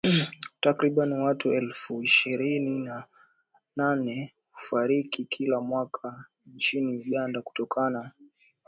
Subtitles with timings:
[0.61, 3.03] Takriban watu elfu ishirini na
[3.75, 8.11] nane hufariki kila mwaka nchini Uganda kutokana